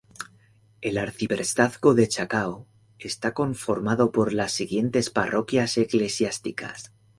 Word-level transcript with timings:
El 0.81 0.97
Arciprestazgo 0.97 1.93
de 1.93 2.07
Chacao 2.07 2.65
está 2.97 3.35
conformado 3.35 4.11
por 4.11 4.33
las 4.33 4.51
siguientes 4.51 5.11
parroquias 5.11 5.77
eclesiásticas. 5.77 6.91